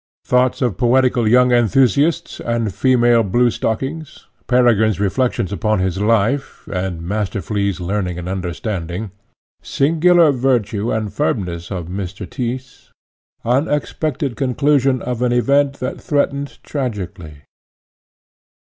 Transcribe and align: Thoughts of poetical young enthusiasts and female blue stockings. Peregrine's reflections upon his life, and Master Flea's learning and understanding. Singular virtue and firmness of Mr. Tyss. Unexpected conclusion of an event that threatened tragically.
Thoughts 0.25 0.63
of 0.63 0.77
poetical 0.79 1.27
young 1.27 1.51
enthusiasts 1.51 2.39
and 2.39 2.73
female 2.73 3.21
blue 3.21 3.51
stockings. 3.51 4.25
Peregrine's 4.47 4.99
reflections 4.99 5.51
upon 5.53 5.77
his 5.77 5.99
life, 6.01 6.67
and 6.73 7.03
Master 7.03 7.39
Flea's 7.39 7.79
learning 7.79 8.17
and 8.17 8.27
understanding. 8.27 9.11
Singular 9.61 10.31
virtue 10.31 10.91
and 10.91 11.13
firmness 11.13 11.69
of 11.69 11.85
Mr. 11.85 12.27
Tyss. 12.27 12.89
Unexpected 13.45 14.35
conclusion 14.37 15.03
of 15.03 15.21
an 15.21 15.31
event 15.31 15.73
that 15.81 16.01
threatened 16.01 16.57
tragically. 16.63 17.43